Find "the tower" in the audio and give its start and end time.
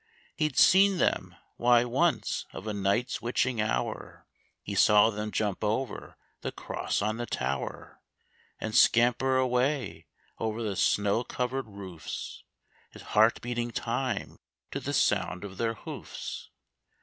7.17-8.01